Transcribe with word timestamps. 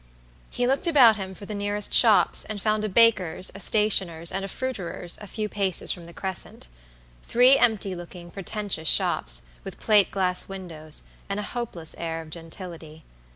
He 0.49 0.65
looked 0.65 0.87
about 0.87 1.17
him 1.17 1.35
for 1.35 1.45
the 1.45 1.53
nearest 1.53 1.93
shops, 1.93 2.43
and 2.43 2.59
found 2.59 2.83
a 2.83 2.89
baker's, 2.89 3.51
a 3.53 3.59
stationer's, 3.59 4.31
and 4.31 4.43
a 4.43 4.47
fruiterer's 4.47 5.19
a 5.21 5.27
few 5.27 5.47
paces 5.47 5.91
from 5.91 6.07
the 6.07 6.11
Crescent. 6.21 6.65
Three 7.21 7.59
empty 7.59 7.93
looking, 7.93 8.31
pretentious 8.31 8.87
shops, 8.87 9.43
with 9.63 9.79
plate 9.79 10.09
glass 10.09 10.47
windows, 10.47 11.03
and 11.29 11.39
a 11.39 11.43
hopeless 11.53 11.93
air 11.99 12.19
of 12.23 12.31
gentility. 12.31 13.03